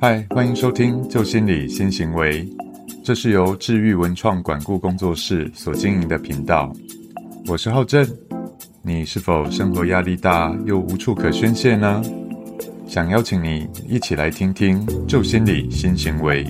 [0.00, 2.44] 嗨，欢迎收听《旧心理新行为》，
[3.02, 6.72] 这是由治愈文创管顾工作室所经营的频道。
[7.48, 8.08] 我是浩正，
[8.80, 12.00] 你是否生活压力大又无处可宣泄呢？
[12.86, 16.44] 想邀请你一起来听听《旧心理新行为》，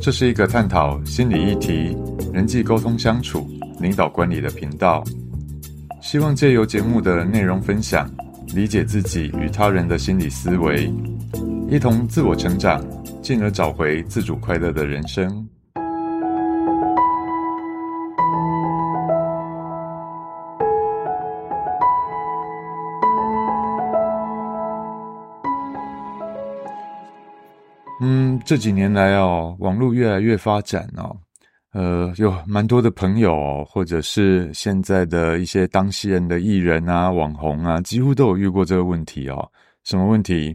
[0.00, 1.94] 这是一个探讨心理议题、
[2.32, 3.46] 人际沟通相处、
[3.80, 5.04] 领导管理的频道。
[6.00, 8.10] 希望借由节目的内容分享，
[8.54, 10.92] 理解自己与他人的心理思维。
[11.68, 12.84] 一同自我成长，
[13.22, 15.48] 进而找回自主快乐的人生。
[28.04, 31.16] 嗯，这几年来哦，网络越来越发展哦，
[31.72, 39.50] 呃，有蛮多的朋友，或者是现在的一些当事人的艺人啊、网红啊，几乎都有遇过这个问题哦。
[39.82, 40.54] 什么问题？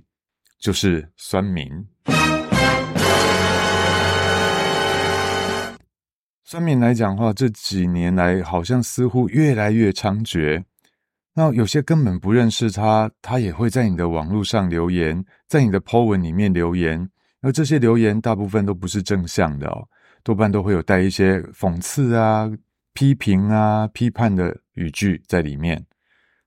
[0.60, 1.68] 就是酸民，
[6.44, 10.64] 酸民来讲话，这几年来好像似乎越来越猖獗。
[11.34, 17.10] 那有些根本不认识他，他也会在你的网络上留言，在你的 po 文里面留言。
[17.42, 19.88] 而这些留言大部分都不是正向的哦，
[20.28, 22.52] 多半都会有带一些讽刺啊、
[22.92, 25.82] 批评啊、批判的语句在里面。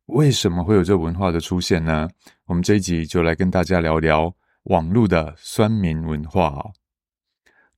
[0.05, 2.07] 为什么会有这文化的出现呢？
[2.45, 4.31] 我们这一集就来跟大家聊聊
[4.65, 6.61] 网络的酸民文化啊。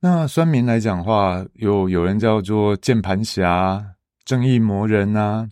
[0.00, 3.80] 那酸民来讲话，有有人叫做键盘侠、
[4.24, 5.48] 正义魔人啊，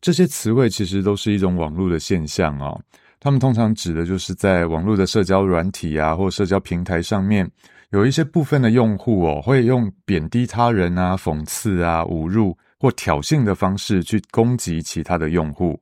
[0.00, 2.80] 这些词汇其实都是一种网络的现象哦。
[3.20, 7.48] 他们通常指的就是在网络的社交软体啊，或社交平台上面，
[7.92, 15.78] 有一些部分的用户哦，会用贬低他人啊、讽刺啊、侮辱或挑衅的方式去攻击其他的用户。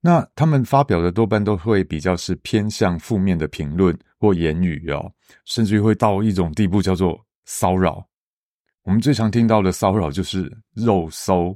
[0.00, 5.12] 那他们发表的多半都会比较是偏向负面的评论或言语哦，
[5.44, 8.02] 甚至于会到一种地步叫做骚扰。
[8.84, 11.54] 我们最常听到的骚扰就是肉搜，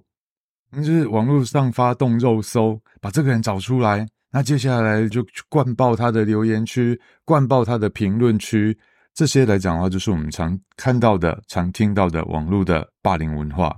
[0.73, 8.79] 就是网络上发动肉搜，把这个人找出来，那接下来就灌爆他的留言区，灌爆他的评论区，
[9.19, 13.77] 这些来讲的话，就是我们常看到的、常听到的网络的霸凌文化。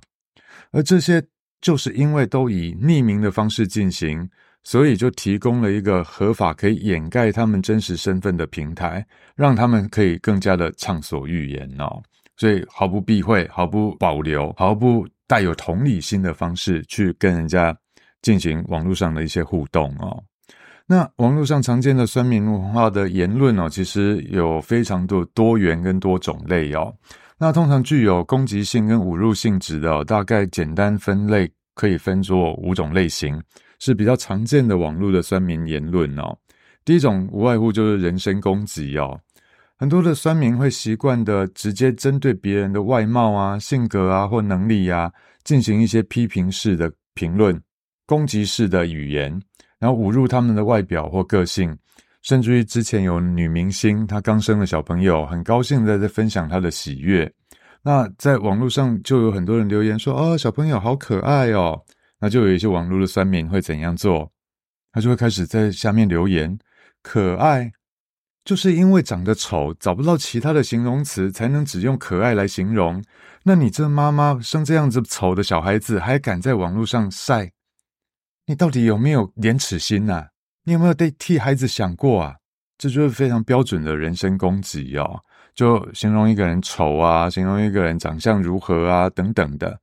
[0.70, 1.24] 而这些
[1.62, 4.28] 就是因为都以匿名的方式进行。
[4.62, 9.02] 所以就提供了一个合法可以掩盖他们真实身份的平台，
[9.34, 12.02] 让他们可以更加的畅所欲言哦。
[12.36, 17.74] 所以毫不避讳、毫不保留、毫不带有同理心的方式去跟人家
[18.20, 20.22] 进行网络上的一些互动哦。
[20.90, 26.92] 那网络上常见的酸民文化的言论哦，其实有非常多多元跟多种类哦。
[27.38, 33.40] 那通常具有攻击性跟侮辱性质的，大概简单分类可以分作五种类型。
[33.78, 36.36] 是比较常见的网络的酸民言论哦。
[36.84, 39.16] 第一种无外乎就是人身攻击哦。
[39.78, 45.08] 很多的酸民会习惯的直接针对别人的外貌啊、性格啊或能力呀，
[45.44, 47.56] 进行一些批评式的评论、
[48.06, 49.40] 攻击式的语言，
[49.80, 51.76] 然后侮辱他们的外表或个性。
[52.22, 57.28] 甚至于之前有女明星，她刚生了小朋友，很高兴的在分享她的喜悦。
[57.82, 61.80] 那在网络上就有很多人留言说：“哦，小朋友好可爱哦。”
[62.20, 64.30] 那就有一些网络的酸民会怎样做？
[64.92, 66.58] 他就会开始在下面留言
[67.02, 67.72] ：“可爱，
[68.44, 73.02] 就是因为长得丑，找不到其他的形容词，才能只用可爱来形容。
[73.42, 77.50] 那你这妈妈生这样子丑的小孩子，还敢在网络上晒？
[78.50, 80.26] 你到底有没有廉耻心呐？
[80.64, 82.34] 你有没有得替孩子想过啊？
[82.76, 85.20] 这就是非常标准的人身攻击哦，
[85.54, 89.78] 就形容一个人丑啊，形容一个人长相如何啊，等等的。”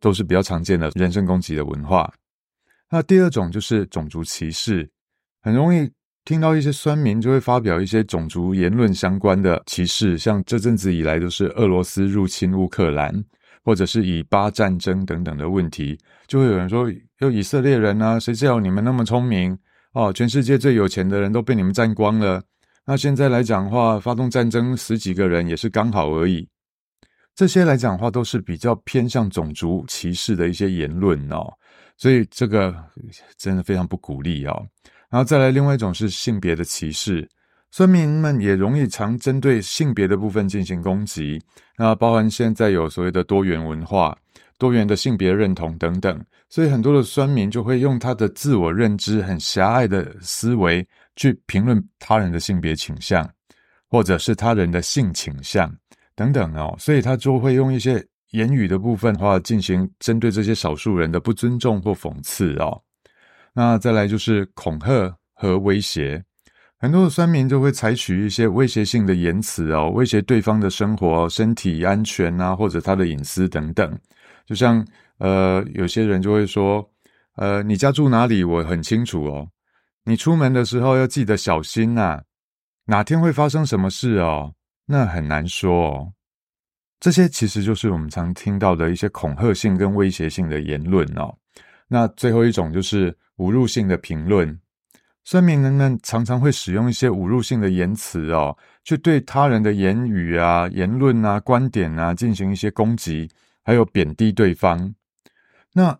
[0.00, 2.12] 都是比较常见的人身攻击的文化。
[2.90, 4.90] 那第二种就是种族歧视，
[5.42, 5.88] 很容易
[6.24, 13.24] 听到一些酸民就会发表一些种族言论相关的歧视，像这阵子以来都是俄罗斯入侵乌克兰，
[13.62, 15.96] 或者是以巴战争等等的问题，
[16.26, 16.90] 就会有人说
[17.20, 19.56] ：“有以色列人啊，谁知道你们那么聪明
[19.92, 20.10] 哦？
[20.10, 22.42] 全世界最有钱的人都被你们占光了。
[22.86, 26.48] 那现在来讲话，发动战争十几个人也是刚好而已。”
[27.36, 31.46] 这些来讲话都是比较偏向种族歧视的一些言论哦，
[31.98, 32.74] 所以这个
[33.36, 34.66] 真的非常不鼓励哦。
[35.10, 37.28] 然后再来，另外一种是性别的歧视，
[37.70, 41.38] 村民们也容易常针对性别的部分进行攻击。
[41.76, 44.16] 那包含现在有所谓的多元文化、
[44.60, 50.86] 多元的性别认同等等，所以很多的酸民就会用他的自我认知很狭隘的思维
[51.16, 53.26] 去评论他人的性别倾向，
[53.88, 55.74] 或者是他人的性倾向。
[56.14, 62.78] 等等哦，所以他就会用一些言语的部分的话进行针对这些少数人的不尊重或讽刺哦。
[63.54, 66.22] 那再来就是恐吓和威胁，
[66.76, 73.98] 很多的酸民就会采取一些威胁性的言辞哦，威胁对方的生活、身体安全啊，或者他的隐私等等。
[74.50, 74.84] 就像
[75.18, 76.84] 呃，有些人就会说，
[77.36, 78.42] 呃，你家住哪里？
[78.42, 79.48] 我很清楚哦。
[80.02, 82.20] 你出门的时候要记得小心呐，
[82.86, 84.52] 哪天会发生什么事哦？
[84.86, 86.12] 那很难说哦。
[86.98, 91.32] 这些其实就是我们常听到的一些恐吓性跟威胁性的言论哦。
[91.86, 94.58] 那最后一种就是侮辱性的评论。
[95.22, 103.30] 酸民人们常常会使用一些侮辱性的言辞哦，去对他人的言语啊、言论啊、观点啊进行一些攻击，
[103.64, 104.94] 还有贬低对方。
[105.72, 105.96] 那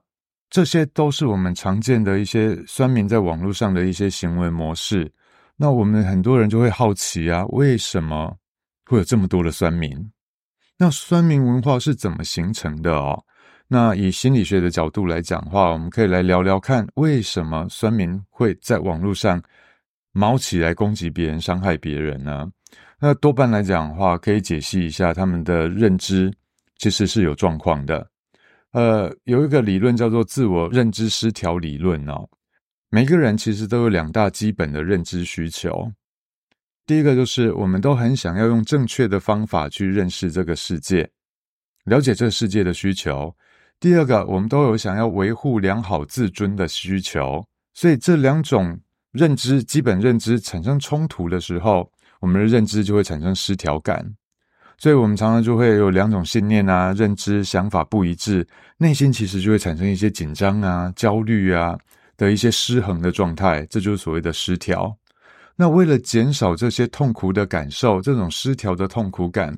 [0.49, 5.13] 这些都是我们常见的一些酸民在网络上的一些行为模式。
[5.57, 8.37] 那我们很多人就会好奇啊，为什么
[8.87, 10.11] 会有这么多的酸民？
[10.77, 13.23] 那酸民文化是怎么形成的哦？
[13.69, 19.41] 那以心理学的角度来讲的话，我们可以来聊聊看，为什么酸民会在网络上
[20.13, 22.51] 毛起来攻击别人、伤害别人呢？
[22.99, 26.33] 那多半来讲的话，可以解析一下他们的认知
[26.81, 28.11] 其实是有状况的。
[28.73, 32.27] 呃，有一个理论叫做自我认知失调理论哦。
[32.89, 35.93] 每个人其实都有两大基本的认知需求，
[36.87, 41.11] 第一个就是我们都很想要用正确的方法去认识这个世界，
[41.85, 43.37] 了解这个世界的需求。
[43.79, 47.45] 第二个，我们都有想要维护良好自尊的需求，
[47.75, 48.81] 所以这两种
[49.13, 54.15] 认知、基本认知产生冲突的时候，我们的认知就会产生失调感。
[54.81, 58.47] 所以，我们常常就会有两种信念啊、认知、想法不一致，
[58.79, 61.79] 内心其实就会产生一些紧张啊、焦虑啊
[62.17, 64.97] 的一些失衡的状态，这就是所谓的失调。
[65.55, 69.55] 那为了减少这些痛苦的感受，这种失调的痛苦感。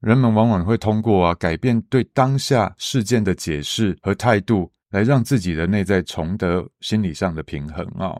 [0.00, 8.16] 人们往往会通过啊改变对当下事件的解释和态度，来让自己的内在重得心理上的平衡啊。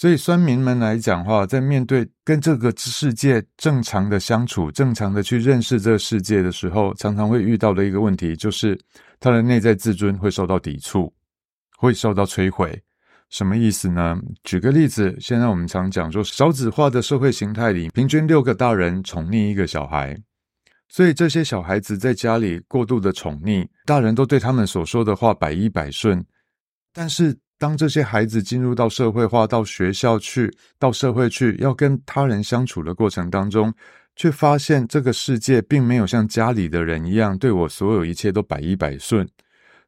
[0.00, 8.78] 所以，酸民们来讲话，在面对跟这个世界正常的相处、正常的去认识这个世界的时候，常常会遇到的一个问题，就是
[9.18, 11.12] 他的内在自尊会受到抵触，
[11.78, 12.80] 会受到摧毁。
[13.28, 14.16] 什么意思呢？
[14.44, 20.16] 举个例子，现在我们常讲说，少子化的社会形态里，平均六个大人宠溺一个小孩。
[20.88, 26.24] 所以这些小孩子在家里过度的宠溺，大人都对他们所说的话百依百顺。
[26.92, 33.74] 但是当这些孩子进入到社会化、到学校去、到社会去，要跟他人相处的过程当中，
[34.14, 39.28] 却发现这个世界并没有像家里的人一样对我所有一切都百依百顺。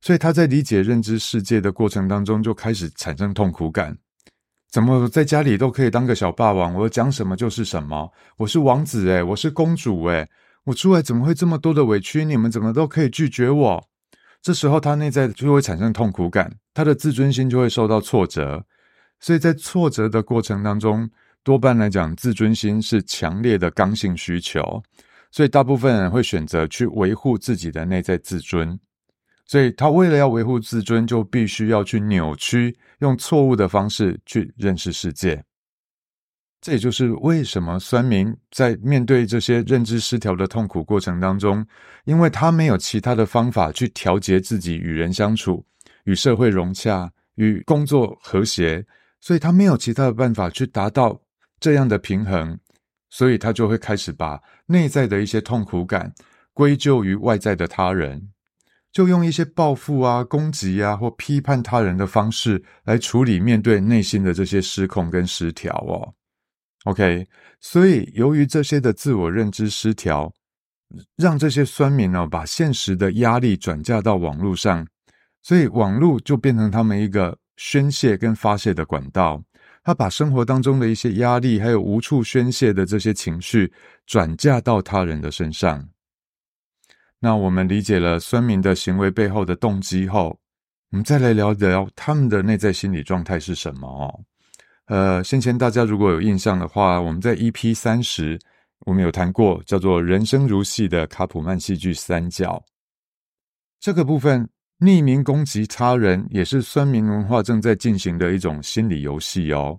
[0.00, 3.96] 所以他在理解认知世界的过程当中，就开始产生痛苦感。
[4.70, 6.74] 怎么在家里都可以当个小霸王？
[6.74, 8.10] 我讲什么就是什么？
[8.38, 10.28] 我是王子诶，我是公主诶。
[10.64, 12.24] 我出来怎么会这么多的委屈？
[12.24, 13.89] 你们怎么都可以拒绝我？
[14.42, 18.64] 这时候他内在就会产生痛苦感，他的自尊心就会受到挫折。
[19.18, 21.10] 所以在挫折的过程当中，
[21.42, 24.82] 多半来讲，自尊心是强烈的刚性需求，
[25.30, 28.80] 所以大部分人会选择去维护自己的内在自尊。
[29.44, 35.44] 所以他为了要维护自尊，就必须要去扭曲，用错误的方式去认识世界。
[36.60, 41.66] 这也就是为什么酸民在面对这些认知失调的痛苦过程当中，
[42.04, 45.64] 因为他没有其他的方法去调节自己与人相处、
[46.04, 48.84] 与社会融洽、与工作和谐，
[49.22, 51.18] 所以他没有其他的办法去达到
[51.58, 52.58] 这样的平衡，
[53.08, 56.12] 所以他就会开始把内在的一些痛苦感
[56.52, 58.28] 归咎于外在的他人，
[58.92, 66.12] 就用一些报复啊、攻击啊或批判他人的方式来处理面对内心的这些失控跟失调哦。
[66.84, 67.28] OK，
[67.60, 70.32] 所以由于这些的自我认知失调，
[71.16, 74.86] 让这些酸民呢把现实的压力转嫁到网络上，
[75.42, 79.42] 所以网络就变成他们一个宣泄跟发泄的管道。
[79.82, 83.72] 他把生活当中的一些压力，还有无处宣泄的这些情绪，
[84.06, 85.88] 转嫁到他人的身上。
[87.18, 90.38] 那我们理解了酸民的行为背后的动机后，
[90.90, 94.24] 我们再来聊聊他们的内在心理状态是什么哦。
[94.90, 98.36] 呃，先前大家如果有印象的话，我们在 EP 三十，
[98.80, 102.60] 我们有谈过叫做“人生如戏”的卡普曼戏剧三角。
[103.78, 104.48] 这个部分
[104.80, 109.78] 匿名攻击他人，也是酸民文化正在进行的一种心理游戏哦。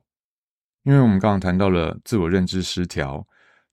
[0.83, 3.27] 因为我们刚刚谈到了自我认知失调，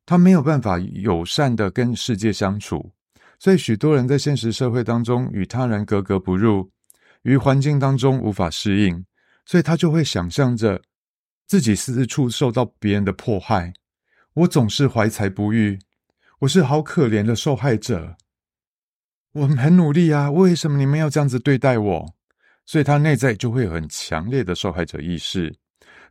[0.04, 2.90] 他没有办法友善的跟世界相处，
[3.38, 6.68] 所以许多人在现实社会当中与他人格格不入，
[7.22, 9.04] 于环境当中无法适应，
[9.46, 10.82] 所以他就会想象着。
[11.48, 13.72] 自己四处受到别人的迫害，
[14.34, 15.78] 我总是怀才不遇，
[16.40, 18.16] 我是好可怜的受害者。
[19.32, 22.14] 我很努力啊，为什么你们要这样子对待我？
[22.66, 25.54] 所以他内在就会有很强烈的受害者意识。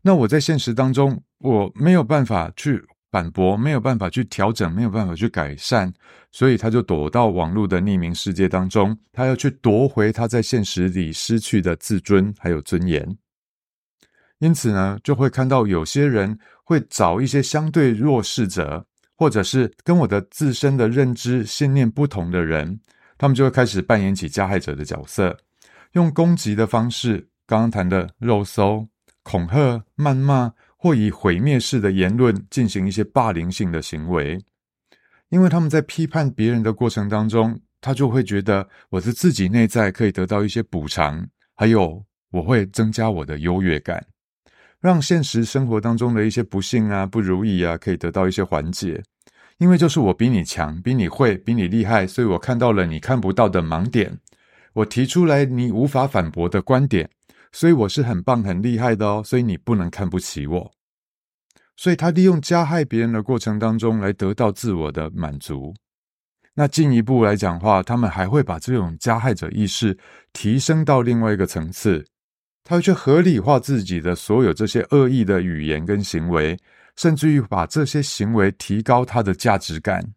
[0.01, 5.93] 那我在现实当中，我没有办法去反驳，没有办法去调整，没有办法去改善，
[6.31, 13.15] 所以他就躲到网络的匿名世界当中，他要去夺回他在现实里失去的自尊还有尊严。
[14.39, 22.79] 因此呢，就会看到有些人会找一些相对弱势者，或者是跟我的自身的认知信念不同的人，
[23.17, 25.37] 他们就会开始扮演起加害者的角色，
[25.93, 28.87] 用攻击的方式，刚刚谈的肉搜。
[29.29, 34.41] 恐吓、谩骂或以毁灭式的言论进行一些霸凌性的行为，
[35.27, 42.01] 因为他们在批判别人的过程当中，他就会觉得我的自己内在可以得到一些补偿，还有
[42.31, 44.01] 我会增加我的优越感，
[44.79, 49.03] 让现实生活当中的一些不幸啊、不如意啊，可以得到一些缓解。
[49.57, 54.19] 因为就是我比你强、比你会、比你厉害，所以我看到了你看不到的盲点，
[54.73, 57.09] 我提出来你无法反驳的观点。
[57.51, 60.71] 所以我是很棒、很厉害的哦，所以你不能看不起我。
[61.75, 65.73] 所以他利用加害别人的过程当中来得到自我的满足。
[66.53, 69.97] 那进一步来讲话，他们还会把这种加害者意识
[70.33, 72.05] 提升到另外一个层次，
[72.69, 76.59] 他会去合理化自己的所有这些恶意的语言跟行为，
[76.97, 80.13] 甚至于把这些行为提高他的价值感。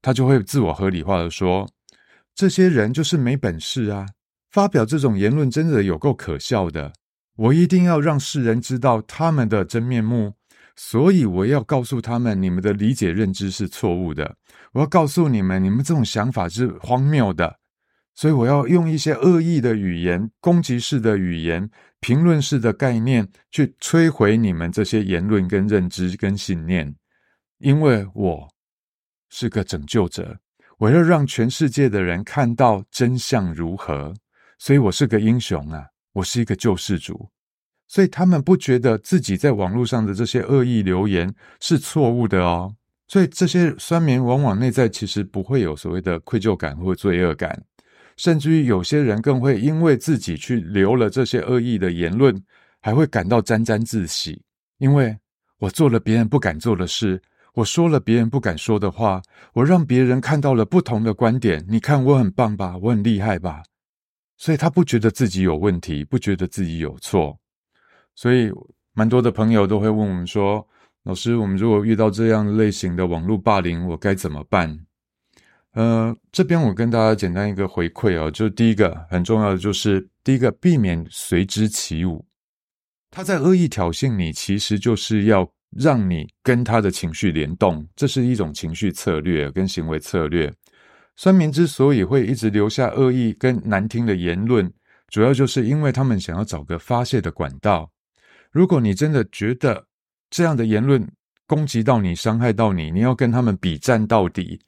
[0.00, 1.68] 他就会自我合理化的说：
[2.34, 4.06] 这些人就是没本事啊。
[4.50, 6.94] 发表这种言论真的有够可笑的！
[7.36, 10.32] 我一定要让世人知道他们的真面目，
[10.74, 14.34] 所以我要告诉他们，你们的理解认知是错误的。
[14.72, 17.59] 我要告诉你们，你们这种想法是荒谬的。
[18.20, 26.94] 所以我要用一些恶意的语言、攻击式的语言、评论式的概念，去摧毁你们这些言论、跟认知、跟信念。
[27.60, 28.46] 因为我
[29.30, 30.38] 是个拯救者，
[30.76, 34.12] 我要让全世界的人看到真相如何。
[34.58, 37.30] 所以我是个英雄啊，我是一个救世主，
[37.88, 42.76] 所以他们不觉得自己在网络上的这些恶意留言是错误的哦。
[43.08, 47.64] 所以这些酸民往往内在其实不会有所谓的愧疚感或罪恶感，
[48.20, 52.38] 甚至于有些人更会因为自己去留了这些恶意的言论，
[52.82, 54.42] 还会感到沾沾自喜，
[54.76, 55.16] 因为
[55.58, 57.22] 我做了别人不敢做的事，
[57.54, 59.22] 我说了别人不敢说的话，
[59.54, 61.64] 我让别人看到了不同的观点。
[61.66, 63.62] 你看我很棒吧，我很厉害吧。
[64.36, 67.38] 所以他不觉得自己有问题，不觉得自己有错，
[68.14, 68.52] 所以
[68.92, 70.68] 蛮多的朋友都会问我们说
[71.04, 74.78] ：“老师，我们如果遇到这样类型的网络霸凌，我该怎么办？”
[75.72, 82.24] 呃，这边我跟大家简单一个回馈哦，就第一个很重要的就是，第一个避免随之起舞。
[83.10, 90.52] 他在恶意挑衅你，其实就是要让你跟他的情绪联动，这是一种情绪策略跟行为策略。
[91.16, 94.72] 酸民之所以会一直留下恶意跟难听的言论，
[95.08, 97.90] 主要就是因为他们想要找个发泄的管道。
[98.50, 99.86] 如果你真的觉得
[100.30, 101.06] 这样的言论
[101.46, 104.60] 攻击到你、伤害到你，你要跟他们比战到底，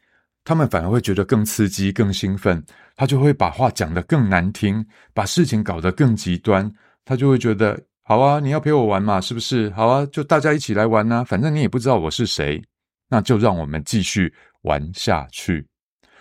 [0.45, 2.63] 他们反而会觉得更刺激、更兴奋，
[2.97, 4.85] 他就会把话讲得更难听，
[5.15, 6.71] 把事情搞得更极端。
[7.05, 9.71] 他就会觉得好啊，你要陪我玩嘛，是不是？
[9.71, 12.63] 好啊，就大家一起来玩呐，反正你也不知道我是谁，
[13.09, 14.33] 那就让我们继续
[14.63, 15.67] 玩下去。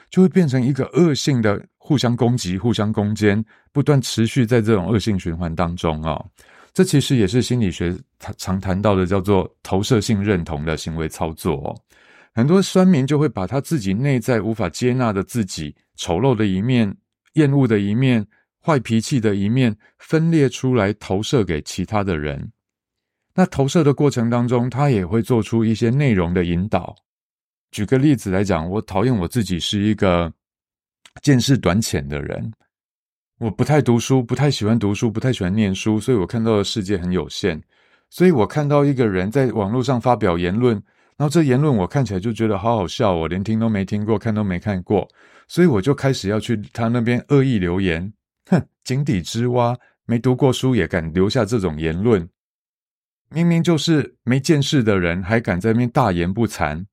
[0.10, 6.22] 就会变成一个恶性的互相攻击、互相攻坚，不断持续在这种恶性循环当中啊。
[6.74, 7.96] 这其实也是心理学
[8.38, 11.76] 常谈到的，叫做投射性认同的行为操作。
[12.34, 16.96] 很多酸民就会把他自己内在无法接纳的自己、丑陋的一面、
[17.34, 18.26] 厌恶的一面、
[18.64, 22.52] 坏脾气的一面分裂出来，投射给其他的人。
[23.34, 26.96] 那投射的过程当中，他也会做出一些内容的引导。
[27.72, 30.32] 举个例子来讲，我讨厌我自己是一个
[31.22, 32.52] 见识短浅的人，
[33.40, 37.62] 我不太读书，不太喜欢读书，不太喜欢念书，所以我看到的世界很有限。
[38.10, 40.82] 所以我看到一个人在网络上发表言论，
[41.22, 45.08] 然后这言论我看起来就觉得好好笑，我连听都没听过，看都没看过，
[45.48, 48.12] 所以我就开始要去他那边恶意留言，
[48.50, 52.28] 哼，井底之蛙，没读过书也敢留下这种言论，
[53.30, 56.84] 明明就是没见识的人，还敢在那边大言不惭。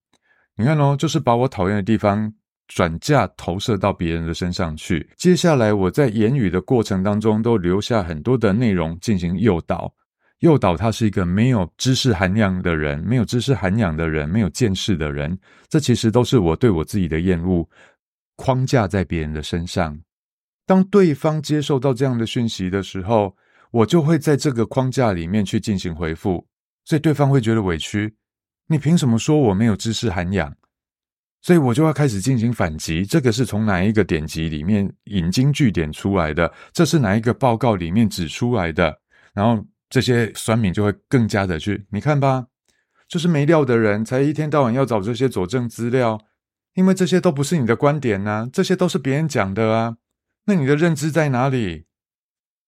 [0.56, 2.30] 你看哦，就是把我讨厌的地方
[2.66, 5.08] 转嫁投射到别人的身上去。
[5.16, 9.90] 接下来我在言语的过程当中，都留下很多的内容进行诱导，
[10.40, 15.38] 诱导他是一个没有知识涵养的人，没有知识涵养的人，没有见识的人。
[15.68, 17.68] 这其实都是我对我自己的厌恶，
[18.36, 20.00] 框架在别人的身上。
[20.64, 23.34] 当对方接受到这样的讯息的时候，
[23.70, 26.46] 我就会在这个框架里面去进行回复，
[26.84, 28.14] 所以对方会觉得委屈。
[28.68, 30.54] 你凭什么说我没有知识涵养？
[31.40, 33.04] 所以我就要开始进行反击。
[33.04, 36.52] 这个是从哪一个典籍里面引经据典出来的？
[36.72, 39.00] 这是哪一个报告里面指出来的？
[39.32, 42.46] 然后这些酸民就会更加的去，你看吧，
[43.08, 46.20] 就是没料的人才一天到晚要找这些佐证资料，
[46.74, 49.96] 因为这些都不是你的观点呐，这些都是别人讲的啊，
[50.44, 51.86] 那你的认知在哪里？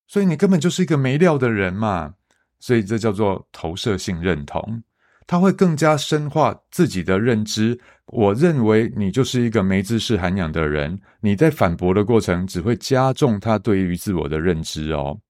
[0.06, 2.14] 所以你根本就是一个没料的人嘛，
[2.58, 4.82] 所以这叫做投射性认同，
[5.26, 7.78] 他会更加深化自己的认知。
[8.06, 15.20] 我认为你就是一个没知识涵养的人，你在反驳的过程只会加重他对于自我的认知哦。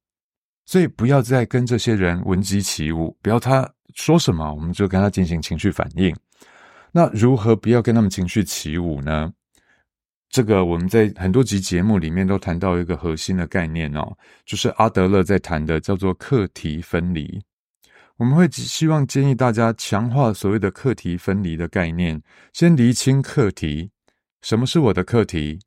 [0.67, 6.15] 所以不要再跟这些人闻鸡起舞，不要他说什么我们就跟他进行情绪反应。
[6.93, 9.33] 那如何不要跟他们情绪起舞呢？
[10.29, 17.43] 这个我们在很多集节目里面都谈到一个核心的概念哦，就是阿德勒在谈的叫做课题分离。
[18.17, 23.91] 我们会希望建议大家强化所谓的课题分离的概念，先厘清课题，
[24.43, 25.59] 什么是我的课题？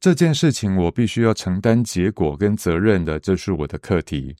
[0.00, 4.36] 这件事情我必须要承担结果跟责任的，这是我的课题，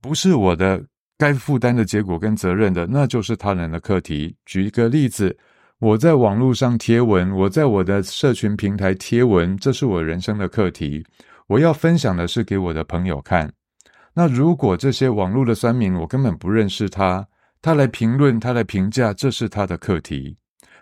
[0.00, 0.84] 不是我的
[1.18, 4.36] 该负担的结果跟责任的，那就是他人的课题。
[4.44, 5.36] 举一个例子。
[5.78, 11.04] 我在网络上贴文，我在我的社群平台贴文，这是我人生的课题。
[11.48, 13.52] 我要分享的是给我的朋友看。
[14.14, 17.28] 那如果这些网络的酸民，我根本不认识他，
[17.60, 20.38] 他来评论，他来评价，这是他的课题。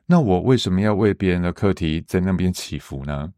[0.07, 3.33] 那我为什么要为别人的课题在那边祈福呢？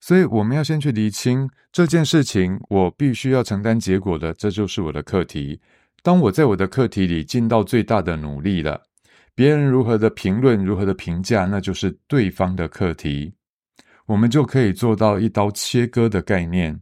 [0.00, 5.60] 所以我们要先去厘清这件事情，我必须要承担结果的，这就是我的课题。
[6.02, 8.80] 当我在我的课题里尽到最大的努力了。
[9.34, 13.32] 别人如何的评论，如何的评价，那就是对方的课题。
[14.06, 16.78] 我们就可以做到一刀切割的概念。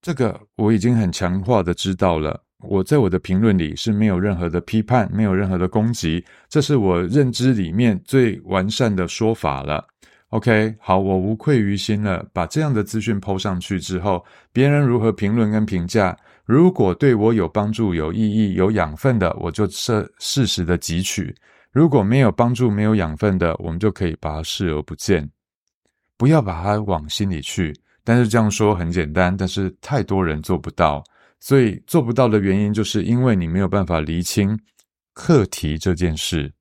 [0.00, 2.42] 这个我已经很强化的知道了。
[2.60, 9.86] 我在我的评论里是没有任何的批判，没有任何的攻击，这是我认知里面最完善的说法了。
[10.30, 12.26] OK，好，我无愧于心了。
[12.32, 16.16] 把这样的资讯抛上去之后，别人如何评论跟评价？
[16.44, 21.32] 如果对我有帮助、有意义、有养分的，我就适适时的汲取；
[21.70, 25.28] 如果没有帮助、没有养分的，我们就可以把它视而不见，
[26.16, 27.72] 不要把它往心里去。
[28.02, 31.02] 但是这样说很简单，但是太多人做不到，
[31.38, 34.58] 所以做不到的原因，就是因为你没有办法厘清
[35.14, 36.52] 课题这件事，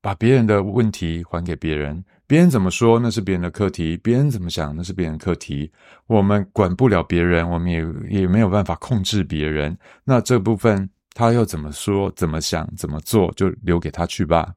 [0.00, 2.02] 把别人的问题还给别人。
[2.30, 5.68] 别人怎么说，那是别人的课题；别人怎么想，那是别人课题。
[6.06, 9.76] 我们管不了别人，我们也也没有办法控制别人。
[10.04, 14.54] 那这部分他要怎么说、怎么想、怎么做，就留给他去吧。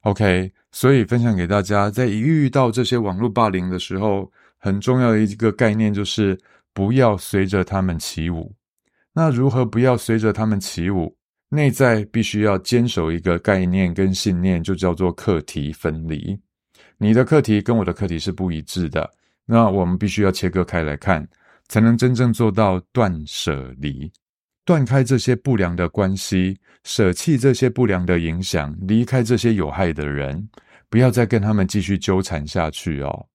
[0.00, 6.40] OK，所以分享给大家，在一遇到这些网络霸凌的时候，很重要的一个概念就是
[6.72, 8.50] 不要随着他们起舞。
[9.12, 11.14] 那如何不要随着他们起舞？
[11.50, 16.40] 内在必须要坚守一个概念跟信念，就叫做课题分离。
[17.02, 19.12] 你的课题跟我的课题是不一致的，
[19.44, 21.26] 那我们必须要切割开来看，
[21.66, 24.08] 才能真正做到断舍离，
[24.64, 30.48] 断开这些不良的关系，舍弃这些不良的影响，离开这些有害的人，
[30.88, 33.26] 不要再跟他们继续纠缠下去哦。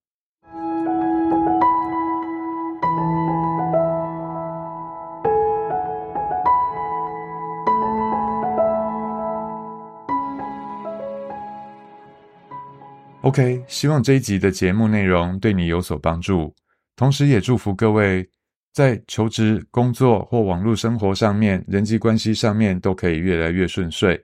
[13.28, 16.56] OK，希望这一集的节目内容对你有所帮助，
[16.96, 18.26] 同时也祝福各位
[18.72, 24.18] 在求职、工作或网络生活上面、人际关系上面都可以越来越顺遂。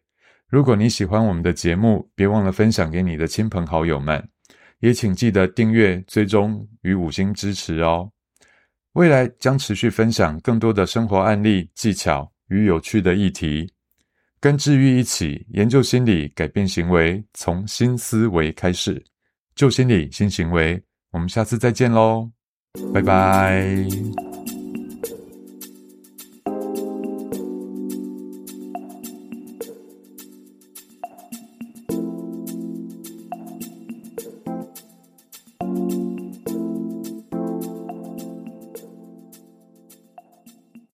[0.47, 4.25] 如果你喜欢我们的节目，别忘了分享给你的亲朋好友们，
[4.79, 8.09] 也请记得订阅、追踪与五星支持哦。
[8.93, 13.72] 未来将持续分享更多的生活案例、技巧与有趣的议题。
[14.43, 19.01] 跟治愈一起研究心理，改变行为，从新思维开始，
[19.55, 20.83] 旧心理新行为。
[21.11, 22.29] 我们下次再见喽，
[22.93, 23.73] 拜拜。